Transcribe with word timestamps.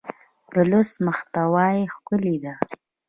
د 0.53 0.55
لوست 0.71 0.95
محتوا 1.07 1.67
ښکلې 1.93 2.35
ده. 2.43 2.53